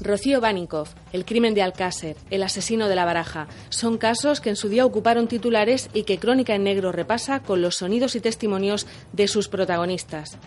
Rocío 0.00 0.40
Baninkoff, 0.40 0.94
el 1.12 1.24
crimen 1.24 1.54
de 1.54 1.62
Alcácer, 1.62 2.16
el 2.30 2.42
asesino 2.42 2.88
de 2.88 2.94
la 2.94 3.04
baraja, 3.04 3.48
son 3.68 3.98
casos 3.98 4.40
que 4.40 4.48
en 4.48 4.56
su 4.56 4.68
día 4.68 4.86
ocuparon 4.86 5.28
titulares 5.28 5.90
y 5.92 6.04
que 6.04 6.18
Crónica 6.18 6.54
en 6.54 6.64
Negro 6.64 6.90
repasa 6.90 7.40
con 7.40 7.60
los 7.60 7.76
sonidos 7.76 8.16
y 8.16 8.20
testimonios 8.20 8.86
de 9.12 9.28
sus 9.28 9.48
protagonistas. 9.48 10.38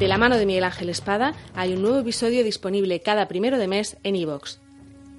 De 0.00 0.08
la 0.08 0.18
mano 0.18 0.36
de 0.36 0.46
Miguel 0.46 0.64
Ángel 0.64 0.88
Espada 0.88 1.34
hay 1.54 1.74
un 1.74 1.82
nuevo 1.82 1.98
episodio 1.98 2.42
disponible 2.42 3.00
cada 3.00 3.28
primero 3.28 3.58
de 3.58 3.68
mes 3.68 3.98
en 4.02 4.16
iVoox. 4.16 4.58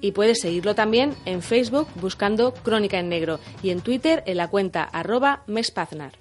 Y 0.00 0.12
puedes 0.12 0.40
seguirlo 0.40 0.74
también 0.74 1.14
en 1.24 1.40
Facebook 1.40 1.86
buscando 1.94 2.52
Crónica 2.52 2.98
en 2.98 3.08
Negro 3.08 3.38
y 3.62 3.70
en 3.70 3.80
Twitter 3.80 4.24
en 4.26 4.36
la 4.36 4.48
cuenta 4.48 4.82
arroba 4.82 5.44
mespaznar. 5.46 6.12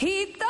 Gitana 0.00 0.49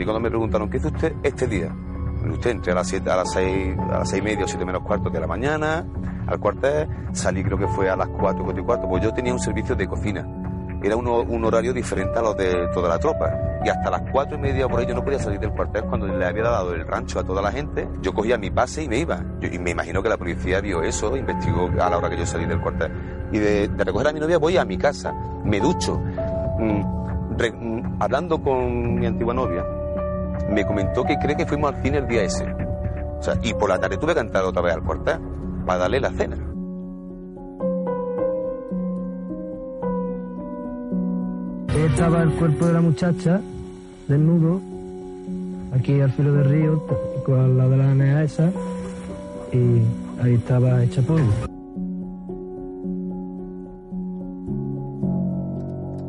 Mí 0.00 0.04
cuando 0.04 0.20
me 0.20 0.30
preguntaron, 0.30 0.70
¿qué 0.70 0.78
hizo 0.78 0.88
usted 0.88 1.14
este 1.22 1.46
día? 1.46 1.74
Usted 2.32 2.50
entré 2.50 2.72
a 2.72 2.76
las, 2.76 2.88
siete, 2.88 3.10
a 3.10 3.16
las 3.16 3.32
seis, 3.32 3.76
a 3.78 3.98
las 3.98 4.08
seis 4.08 4.22
y 4.22 4.24
media 4.24 4.44
o 4.44 4.48
siete 4.48 4.64
menos 4.64 4.82
cuarto 4.82 5.10
de 5.10 5.20
la 5.20 5.26
mañana, 5.26 5.86
al 6.26 6.40
cuartel, 6.40 6.88
salí 7.12 7.42
creo 7.42 7.58
que 7.58 7.68
fue 7.68 7.90
a 7.90 7.96
las 7.96 8.08
cuatro, 8.08 8.44
cuatro 8.44 8.62
y 8.62 8.64
cuarto, 8.64 8.88
pues 8.88 9.02
yo 9.02 9.12
tenía 9.12 9.32
un 9.32 9.38
servicio 9.38 9.74
de 9.74 9.86
cocina. 9.86 10.26
Era 10.82 10.96
un 10.96 11.44
horario 11.44 11.74
diferente 11.74 12.18
a 12.18 12.22
los 12.22 12.34
de 12.38 12.68
toda 12.72 12.88
la 12.88 12.98
tropa. 12.98 13.30
Y 13.62 13.68
hasta 13.68 13.90
las 13.90 14.02
cuatro 14.10 14.38
y 14.38 14.40
media 14.40 14.66
por 14.66 14.80
ahí 14.80 14.86
yo 14.86 14.94
no 14.94 15.04
podía 15.04 15.18
salir 15.18 15.38
del 15.38 15.50
cuartel 15.50 15.84
cuando 15.84 16.06
le 16.06 16.24
había 16.24 16.44
dado 16.44 16.72
el 16.72 16.86
rancho 16.86 17.20
a 17.20 17.24
toda 17.24 17.42
la 17.42 17.52
gente. 17.52 17.86
Yo 18.00 18.14
cogía 18.14 18.38
mi 18.38 18.50
pase 18.50 18.84
y 18.84 18.88
me 18.88 18.98
iba. 18.98 19.22
Y 19.42 19.58
me 19.58 19.72
imagino 19.72 20.02
que 20.02 20.08
la 20.08 20.16
policía 20.16 20.62
vio 20.62 20.82
eso, 20.82 21.14
investigó 21.14 21.68
a 21.78 21.90
la 21.90 21.98
hora 21.98 22.08
que 22.08 22.16
yo 22.16 22.24
salí 22.24 22.46
del 22.46 22.62
cuartel. 22.62 22.90
Y 23.30 23.38
de, 23.38 23.70
recoger 23.76 24.08
a 24.08 24.12
mi 24.14 24.20
novia 24.20 24.38
voy 24.38 24.56
a 24.56 24.64
mi 24.64 24.78
casa, 24.78 25.12
me 25.44 25.60
ducho. 25.60 26.00
Mm, 26.58 26.80
mm, 26.80 27.96
hablando 28.00 28.42
con 28.42 28.94
mi 28.94 29.04
antigua 29.04 29.34
novia, 29.34 29.62
me 30.48 30.64
comentó 30.64 31.04
que 31.04 31.18
cree 31.18 31.36
que 31.36 31.46
fuimos 31.46 31.74
al 31.74 31.82
cine 31.82 31.98
el 31.98 32.08
día 32.08 32.22
ese. 32.22 32.44
O 33.18 33.22
sea, 33.22 33.34
y 33.42 33.52
por 33.52 33.68
la 33.68 33.78
tarde 33.78 33.98
tuve 33.98 34.14
que 34.14 34.20
entrar 34.20 34.44
otra 34.44 34.62
vez 34.62 34.74
al 34.74 34.82
cuartel 34.82 35.18
para 35.66 35.80
darle 35.80 36.00
la 36.00 36.10
cena. 36.10 36.36
Ahí 41.68 41.82
estaba 41.86 42.22
el 42.22 42.30
cuerpo 42.32 42.66
de 42.66 42.72
la 42.72 42.80
muchacha, 42.80 43.40
desnudo, 44.08 44.60
aquí 45.74 46.00
al 46.00 46.10
filo 46.12 46.32
del 46.32 46.44
río, 46.46 46.86
con 47.24 47.40
al 47.40 47.58
lado 47.58 47.70
de 47.70 47.76
la 47.76 47.94
nea 47.94 48.22
esa, 48.22 48.50
y 49.52 49.82
ahí 50.22 50.34
estaba 50.34 50.82
hecha 50.82 51.02
polvo. 51.02 51.30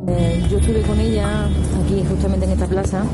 Eh, 0.08 0.42
yo 0.50 0.58
estuve 0.58 0.82
con 0.82 0.98
ella 0.98 1.46
aquí 1.84 2.04
justamente 2.08 2.46
en 2.46 2.52
esta 2.52 2.66
plaza 2.66 3.04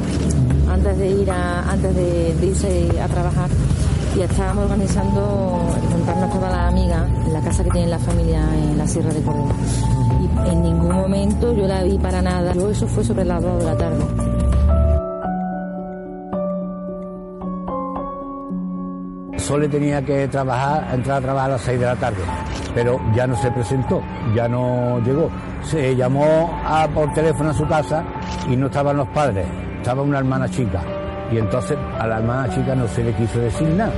antes 0.70 0.98
de 0.98 1.08
ir 1.08 1.30
a, 1.30 1.70
antes 1.70 1.94
de, 1.94 2.34
de 2.34 2.46
irse 2.46 3.00
a 3.00 3.06
trabajar. 3.08 3.48
Y 4.16 4.22
estábamos 4.22 4.64
organizando 4.64 5.60
juntarnos 5.92 6.30
todas 6.32 6.50
las 6.52 6.68
amigas 6.72 7.02
en 7.26 7.32
la 7.32 7.40
casa 7.40 7.62
que 7.64 7.70
tiene 7.70 7.88
la 7.88 7.98
familia 7.98 8.40
en 8.54 8.78
la 8.78 8.86
Sierra 8.86 9.12
de 9.12 9.20
Córdoba. 9.22 9.52
Y 10.46 10.48
en 10.50 10.62
ningún 10.62 10.92
momento 10.92 11.52
yo 11.52 11.66
la 11.66 11.82
vi 11.84 11.98
para 11.98 12.20
nada. 12.22 12.52
Yo 12.54 12.70
eso 12.70 12.86
fue 12.88 13.04
sobre 13.04 13.24
las 13.24 13.42
2 13.42 13.58
de 13.58 13.64
la 13.64 13.76
tarde. 13.76 14.04
Sole 19.36 19.68
tenía 19.68 20.02
que 20.04 20.28
trabajar, 20.28 20.88
entrar 20.94 21.18
a 21.18 21.20
trabajar 21.20 21.50
a 21.50 21.52
las 21.54 21.62
6 21.62 21.80
de 21.80 21.86
la 21.86 21.96
tarde, 21.96 22.18
pero 22.74 23.00
ya 23.14 23.26
no 23.26 23.34
se 23.36 23.50
presentó, 23.50 24.02
ya 24.34 24.46
no 24.48 24.98
llegó. 25.00 25.30
Se 25.62 25.94
llamó 25.96 26.50
a- 26.66 26.86
por 26.88 27.12
teléfono 27.14 27.50
a 27.50 27.54
su 27.54 27.66
casa 27.66 28.04
y 28.50 28.56
no 28.56 28.66
estaban 28.66 28.96
los 28.96 29.08
padres, 29.08 29.46
estaba 29.88 30.03
una 30.03 30.19
hermana 30.19 30.47
chica. 30.50 30.82
Y 31.32 31.38
entonces 31.38 31.78
a 31.99 32.06
la 32.06 32.19
hermana 32.19 32.54
chica 32.54 32.75
no 32.75 32.87
se 32.88 33.03
le 33.03 33.10
quiso 33.15 33.38
decir 33.38 33.69
nada. 33.69 33.91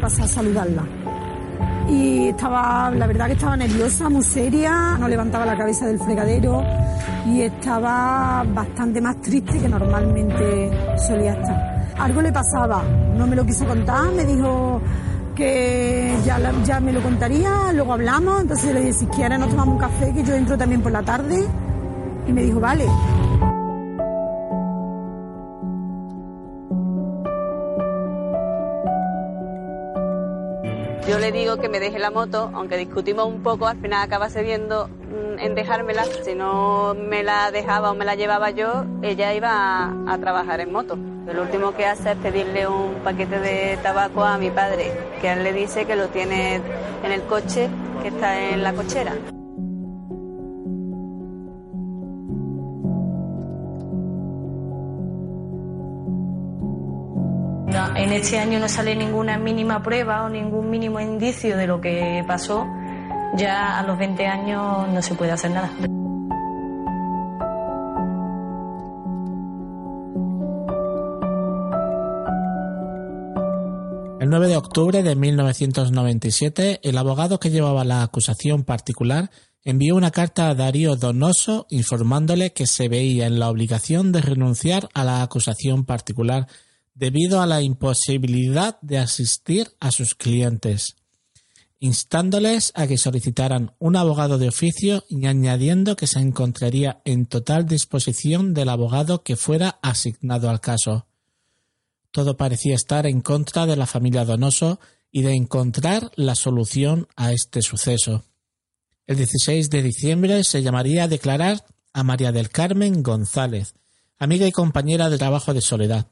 pasé 0.00 0.22
a 0.22 0.26
saludarla. 0.26 0.82
Y 1.88 2.28
estaba, 2.30 2.90
la 2.90 3.06
verdad 3.06 3.26
que 3.26 3.34
estaba 3.34 3.56
nerviosa, 3.56 4.08
muy 4.08 4.24
seria, 4.24 4.96
no 4.98 5.06
levantaba 5.06 5.46
la 5.46 5.56
cabeza 5.56 5.86
del 5.86 6.00
fregadero 6.00 6.64
y 7.26 7.42
estaba 7.42 8.44
bastante 8.54 9.00
más 9.00 9.20
triste 9.20 9.60
que 9.60 9.68
normalmente 9.68 10.70
solía 10.96 11.34
estar. 11.34 11.94
Algo 11.96 12.22
le 12.22 12.32
pasaba, 12.32 12.82
no 13.16 13.24
me 13.28 13.36
lo 13.36 13.46
quiso 13.46 13.64
contar, 13.66 14.10
me 14.12 14.24
dijo 14.24 14.80
que 15.36 16.16
ya, 16.24 16.40
ya 16.64 16.80
me 16.80 16.92
lo 16.92 17.00
contaría, 17.02 17.72
luego 17.72 17.92
hablamos, 17.92 18.40
entonces 18.40 18.74
le 18.74 18.80
dije, 18.80 18.92
si 18.94 19.06
quieres 19.06 19.38
nos 19.38 19.50
tomamos 19.50 19.74
un 19.74 19.80
café, 19.80 20.12
que 20.12 20.24
yo 20.24 20.34
entro 20.34 20.58
también 20.58 20.82
por 20.82 20.90
la 20.90 21.02
tarde. 21.02 21.46
Y 22.26 22.32
me 22.32 22.42
dijo, 22.42 22.58
vale. 22.58 22.86
Yo 31.08 31.20
le 31.20 31.30
digo 31.30 31.58
que 31.58 31.68
me 31.68 31.78
deje 31.78 32.00
la 32.00 32.10
moto, 32.10 32.50
aunque 32.52 32.76
discutimos 32.76 33.28
un 33.28 33.42
poco, 33.42 33.68
al 33.68 33.78
final 33.78 34.02
acaba 34.02 34.28
cediendo 34.28 34.90
en 35.38 35.54
dejármela. 35.54 36.04
Si 36.24 36.34
no 36.34 36.94
me 36.94 37.22
la 37.22 37.50
dejaba 37.50 37.90
o 37.90 37.94
me 37.94 38.04
la 38.04 38.14
llevaba 38.14 38.50
yo, 38.50 38.84
ella 39.02 39.34
iba 39.34 39.92
a, 40.06 40.18
trabajar 40.18 40.60
en 40.60 40.72
moto. 40.72 40.96
Lo 40.96 41.42
último 41.42 41.74
que 41.74 41.86
hace 41.86 42.12
es 42.12 42.16
pedirle 42.18 42.66
un 42.66 42.94
paquete 43.04 43.38
de 43.40 43.78
tabaco 43.82 44.24
a 44.24 44.38
mi 44.38 44.50
padre, 44.50 44.92
que 45.20 45.32
él 45.32 45.42
le 45.42 45.52
dice 45.52 45.84
que 45.84 45.96
lo 45.96 46.08
tiene 46.08 46.60
en 47.02 47.12
el 47.12 47.22
coche, 47.22 47.68
que 48.02 48.08
está 48.08 48.50
en 48.50 48.62
la 48.62 48.72
cochera. 48.72 49.12
En 57.96 58.12
este 58.12 58.38
año 58.38 58.58
no 58.58 58.68
sale 58.68 58.94
ninguna 58.94 59.38
mínima 59.38 59.82
prueba 59.82 60.24
o 60.24 60.28
ningún 60.28 60.70
mínimo 60.70 61.00
indicio 61.00 61.56
de 61.56 61.66
lo 61.66 61.80
que 61.80 62.24
pasó. 62.26 62.66
Ya 63.36 63.78
a 63.78 63.82
los 63.82 63.98
20 63.98 64.26
años 64.26 64.88
no 64.88 65.02
se 65.02 65.14
puede 65.14 65.32
hacer 65.32 65.50
nada. 65.50 65.70
El 74.18 74.30
9 74.30 74.48
de 74.48 74.56
octubre 74.56 75.02
de 75.02 75.14
1997, 75.14 76.80
el 76.82 76.98
abogado 76.98 77.38
que 77.38 77.50
llevaba 77.50 77.84
la 77.84 78.02
acusación 78.02 78.64
particular 78.64 79.30
envió 79.62 79.96
una 79.96 80.10
carta 80.10 80.48
a 80.48 80.54
Darío 80.54 80.96
Donoso 80.96 81.66
informándole 81.70 82.52
que 82.52 82.66
se 82.66 82.88
veía 82.88 83.26
en 83.26 83.38
la 83.38 83.50
obligación 83.50 84.12
de 84.12 84.22
renunciar 84.22 84.88
a 84.94 85.04
la 85.04 85.22
acusación 85.22 85.84
particular 85.84 86.46
debido 86.94 87.42
a 87.42 87.46
la 87.46 87.60
imposibilidad 87.60 88.80
de 88.80 88.98
asistir 88.98 89.68
a 89.78 89.90
sus 89.90 90.14
clientes, 90.14 90.96
instándoles 91.78 92.72
a 92.74 92.86
que 92.86 92.98
solicitaran 92.98 93.74
un 93.78 93.96
abogado 93.96 94.38
de 94.38 94.48
oficio 94.48 95.04
y 95.08 95.26
añadiendo 95.26 95.96
que 95.96 96.06
se 96.06 96.20
encontraría 96.20 97.00
en 97.04 97.26
total 97.26 97.66
disposición 97.66 98.54
del 98.54 98.68
abogado 98.68 99.22
que 99.22 99.36
fuera 99.36 99.78
asignado 99.82 100.48
al 100.48 100.60
caso. 100.60 101.06
Todo 102.10 102.36
parecía 102.36 102.74
estar 102.74 103.06
en 103.06 103.20
contra 103.20 103.66
de 103.66 103.76
la 103.76 103.86
familia 103.86 104.24
Donoso 104.24 104.80
y 105.10 105.22
de 105.22 105.34
encontrar 105.34 106.10
la 106.16 106.34
solución 106.34 107.08
a 107.16 107.32
este 107.32 107.62
suceso. 107.62 108.24
El 109.06 109.18
16 109.18 109.70
de 109.70 109.82
diciembre 109.82 110.44
se 110.44 110.62
llamaría 110.62 111.04
a 111.04 111.08
declarar 111.08 111.64
a 111.92 112.02
María 112.02 112.32
del 112.32 112.50
Carmen 112.50 113.02
González, 113.02 113.74
amiga 114.18 114.46
y 114.46 114.52
compañera 114.52 115.10
de 115.10 115.18
trabajo 115.18 115.54
de 115.54 115.60
Soledad. 115.60 116.08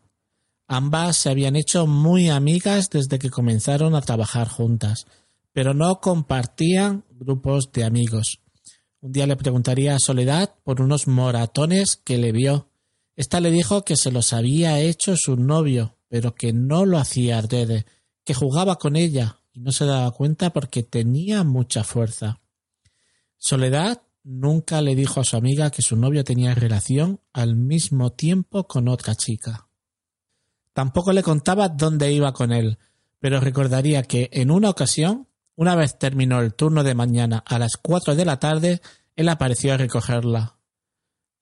Ambas 0.67 1.17
se 1.17 1.31
habían 1.31 1.57
hecho 1.57 1.87
muy 1.87 2.31
amigas 2.31 2.89
desde 2.91 3.19
que 3.19 3.31
comenzaron 3.31 3.95
a 3.95 4.01
trabajar 4.01 4.49
juntas, 4.49 5.07
pero 5.55 5.73
no 5.73 6.01
compartían 6.01 7.05
grupos 7.11 7.71
de 7.73 7.85
amigos. 7.85 8.41
Un 9.01 9.13
día 9.13 9.27
le 9.27 9.37
preguntaría 9.37 9.95
a 9.95 10.01
Soledad 10.01 10.57
por 10.65 10.83
unos 10.83 11.07
moratones 11.07 11.97
que 11.97 12.19
le 12.19 12.33
vio. 12.33 12.69
Esta 13.15 13.41
le 13.41 13.53
dijo 13.53 13.85
que 13.85 13.97
se 13.97 14.11
los 14.11 14.33
había 14.33 14.81
hecho 14.81 15.15
su 15.17 15.37
novio, 15.37 15.97
pero 16.09 16.35
que 16.35 16.53
no 16.53 16.85
lo 16.85 16.99
hacía 16.99 17.39
adrede, 17.39 17.87
que 18.25 18.35
jugaba 18.35 18.77
con 18.77 18.97
ella 18.97 19.39
y 19.53 19.61
no 19.61 19.71
se 19.71 19.85
daba 19.85 20.11
cuenta 20.11 20.53
porque 20.53 20.83
tenía 20.83 21.45
mucha 21.45 21.85
fuerza. 21.85 22.41
Soledad 23.37 24.03
nunca 24.25 24.83
le 24.83 24.97
dijo 24.97 25.21
a 25.21 25.25
su 25.25 25.37
amiga 25.37 25.71
que 25.71 25.83
su 25.83 25.97
novio 25.97 26.25
tenía 26.25 26.53
relación 26.55 27.21
al 27.33 27.55
mismo 27.55 28.11
tiempo 28.11 28.67
con 28.67 28.89
otra 28.89 29.15
chica. 29.15 29.69
Tampoco 30.73 31.13
le 31.13 31.23
contaba 31.23 31.69
dónde 31.69 32.13
iba 32.13 32.33
con 32.33 32.53
él, 32.53 32.79
pero 33.21 33.39
recordaría 33.39 34.03
que 34.03 34.31
en 34.33 34.51
una 34.51 34.71
ocasión, 34.71 35.29
una 35.57 35.75
vez 35.77 35.99
terminó 35.99 36.41
el 36.41 36.55
turno 36.55 36.83
de 36.83 36.95
mañana 36.95 37.43
a 37.47 37.59
las 37.59 37.77
cuatro 37.77 38.15
de 38.15 38.25
la 38.25 38.39
tarde, 38.39 38.81
él 39.17 39.29
apareció 39.29 39.75
a 39.75 39.77
recogerla. 39.77 40.59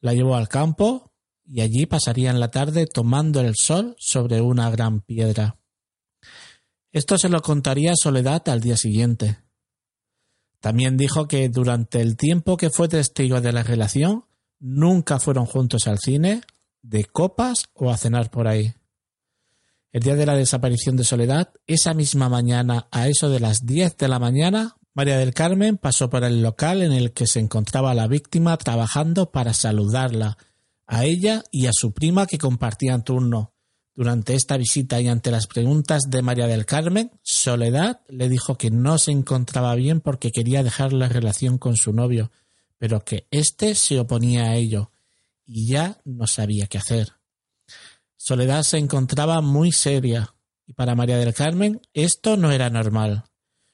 La 0.01 0.13
llevó 0.13 0.37
al 0.37 0.49
campo 0.49 1.13
y 1.45 1.61
allí 1.61 1.87
pasarían 1.87 2.41
la 2.41 2.51
tarde 2.51 2.87
tomando 2.87 3.41
el 3.41 3.55
sol 3.57 3.95
sobre 3.99 4.41
una 4.41 4.71
gran 4.71 5.01
piedra. 5.01 5.59
Esto 6.93 7.17
se 7.17 7.31
lo 7.31 7.41
contaría 7.41 7.95
Soledad 7.97 8.47
al 8.49 8.61
día 8.61 8.77
siguiente. 8.77 9.39
También 10.61 10.97
dijo 10.97 11.27
que 11.27 11.49
durante 11.49 12.01
el 12.01 12.17
tiempo 12.17 12.57
que 12.57 12.71
fue 12.71 12.89
testigo 12.89 13.41
de 13.41 13.53
la 13.53 13.63
relación, 13.63 14.27
nunca 14.61 15.19
fueron 15.19 15.47
juntos 15.47 15.89
al 15.89 15.99
cine, 15.99 16.43
de 16.83 17.05
copas 17.05 17.65
o 17.75 17.91
a 17.91 17.97
cenar 17.97 18.31
por 18.31 18.47
ahí. 18.47 18.75
El 19.93 20.03
día 20.03 20.17
de 20.17 20.25
la 20.25 20.35
desaparición 20.35 20.97
de 20.97 21.05
Soledad, 21.05 21.53
esa 21.67 21.93
misma 21.93 22.31
mañana, 22.31 22.89
a 22.91 23.09
eso 23.09 23.29
de 23.29 23.41
las 23.41 23.67
diez 23.67 23.95
de 23.99 24.09
la 24.09 24.19
mañana, 24.19 24.79
María 24.95 25.19
del 25.19 25.35
Carmen 25.35 25.77
pasó 25.77 26.09
por 26.09 26.25
el 26.25 26.41
local 26.41 26.81
en 26.81 26.93
el 26.93 27.13
que 27.13 27.27
se 27.27 27.41
encontraba 27.41 27.93
la 27.93 28.07
víctima 28.07 28.57
trabajando 28.57 29.31
para 29.31 29.53
saludarla, 29.53 30.39
a 30.87 31.05
ella 31.05 31.45
y 31.51 31.67
a 31.67 31.73
su 31.75 31.93
prima 31.93 32.27
que 32.27 32.39
compartían 32.39 33.05
turno. 33.05 33.53
Durante 33.95 34.35
esta 34.35 34.57
visita 34.57 34.99
y 34.99 35.09
ante 35.09 35.31
las 35.31 35.47
preguntas 35.47 36.05
de 36.09 36.23
María 36.23 36.47
del 36.47 36.65
Carmen, 36.65 37.11
Soledad 37.23 38.01
le 38.09 38.31
dijo 38.31 38.57
que 38.57 38.71
no 38.71 38.97
se 38.97 39.11
encontraba 39.11 39.75
bien 39.75 40.01
porque 40.01 40.31
quería 40.31 40.63
dejar 40.63 40.95
la 40.95 41.11
relación 41.11 41.59
con 41.59 41.77
su 41.77 41.93
novio, 41.93 42.33
pero 42.79 43.05
que 43.05 43.27
éste 43.31 43.75
se 43.75 43.99
oponía 43.99 44.45
a 44.45 44.57
ello 44.57 44.91
y 45.47 45.67
ya 45.67 46.01
no 46.07 46.27
sabía 46.27 46.67
qué 46.67 46.79
hacer. 46.79 47.13
Soledad 48.25 48.63
se 48.63 48.79
encontraba 48.79 49.41
muy 49.41 49.73
seria, 49.73 50.33
y 50.65 50.75
para 50.75 50.95
María 50.95 51.17
del 51.17 51.35
Carmen 51.35 51.81
esto 51.93 52.37
no 52.37 52.53
era 52.53 52.71
normal. 52.71 53.25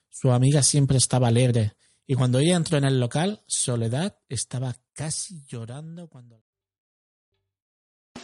Su 0.09 0.33
amiga 0.33 0.63
siempre 0.63 0.97
estaba 0.97 1.29
alegre, 1.29 1.75
y 2.07 2.15
cuando 2.15 2.39
ella 2.39 2.57
entró 2.57 2.79
en 2.79 2.85
el 2.85 2.99
local, 2.99 3.43
Soledad 3.47 4.17
estaba 4.27 4.75
casi 4.95 5.45
llorando 5.47 6.09
cuando... 6.09 6.43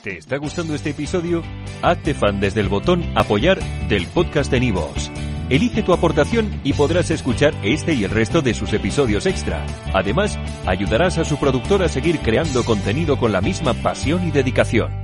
¿Te 0.03 0.17
está 0.17 0.39
gustando 0.39 0.75
este 0.75 0.91
episodio? 0.91 1.43
Hazte 1.83 2.15
fan 2.15 2.41
desde 2.41 2.63
el 2.63 2.71
botón 2.71 3.05
apoyar 3.19 3.63
del 3.91 4.07
podcast 4.07 4.51
de 4.51 4.61
Nivos. 4.61 5.11
Elige 5.51 5.83
tu 5.83 5.93
aportación 5.93 6.59
y 6.65 6.73
podrás 6.73 7.11
escuchar 7.11 7.55
este 7.63 7.93
y 7.93 8.05
el 8.05 8.11
resto 8.11 8.41
de 8.41 8.55
sus 8.55 8.73
episodios 8.73 9.27
extra. 9.27 9.67
Además, 9.93 10.39
ayudarás 10.65 11.19
a 11.19 11.27
su 11.27 11.39
productor 11.39 11.83
a 11.83 11.91
seguir 11.91 12.21
creando 12.21 12.65
contenido 12.65 13.19
con 13.19 13.31
la 13.31 13.43
misma 13.43 13.75
pasión 13.75 14.27
y 14.27 14.31
dedicación. 14.31 15.04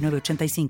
906985. 0.00 0.68